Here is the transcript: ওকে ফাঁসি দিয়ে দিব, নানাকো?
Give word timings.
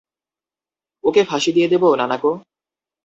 ওকে 1.03 1.21
ফাঁসি 1.23 1.51
দিয়ে 1.55 1.67
দিব, 1.67 1.83
নানাকো? 1.95 2.31